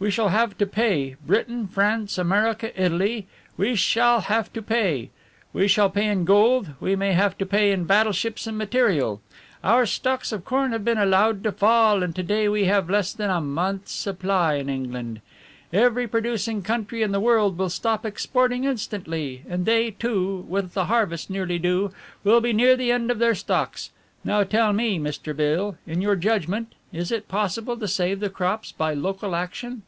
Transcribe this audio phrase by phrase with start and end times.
[0.00, 3.26] We shall have to pay, Britain, France, America, Italy
[3.58, 5.10] we shall have to pay.
[5.52, 9.20] We shall pay in gold, we may have to pay in battleships and material.
[9.62, 13.12] Our stocks of corn have been allowed to fall and to day we have less
[13.12, 15.20] than a month's supply in England.
[15.70, 20.86] Every producing country in the world will stop exporting instantly, and they, too, with the
[20.86, 21.92] harvest nearly due,
[22.24, 23.90] will be near the end of their stocks.
[24.24, 25.36] Now tell me, Mr.
[25.36, 29.82] Beale, in your judgment, is it possible to save the crops by local action?"